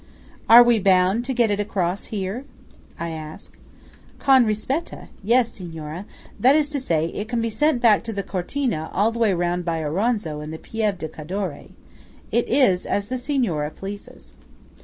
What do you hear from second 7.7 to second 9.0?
back to Cortina